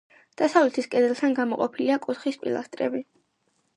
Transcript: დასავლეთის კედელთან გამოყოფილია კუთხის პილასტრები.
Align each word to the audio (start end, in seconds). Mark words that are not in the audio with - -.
დასავლეთის 0.41 0.87
კედელთან 0.95 1.37
გამოყოფილია 1.41 1.99
კუთხის 2.07 2.41
პილასტრები. 2.47 3.05